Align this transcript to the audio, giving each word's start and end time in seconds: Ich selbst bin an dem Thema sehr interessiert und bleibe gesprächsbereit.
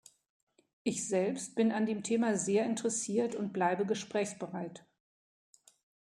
Ich 0.81 1.07
selbst 1.07 1.53
bin 1.53 1.71
an 1.71 1.85
dem 1.85 2.01
Thema 2.01 2.35
sehr 2.35 2.65
interessiert 2.65 3.35
und 3.35 3.53
bleibe 3.53 3.85
gesprächsbereit. 3.85 4.83